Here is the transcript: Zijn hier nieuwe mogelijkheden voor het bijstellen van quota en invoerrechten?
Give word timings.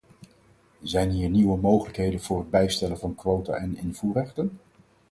Zijn 0.81 1.09
hier 1.09 1.29
nieuwe 1.29 1.57
mogelijkheden 1.57 2.21
voor 2.21 2.39
het 2.39 2.49
bijstellen 2.49 2.99
van 2.99 3.15
quota 3.15 3.53
en 3.53 3.77
invoerrechten? 3.77 4.59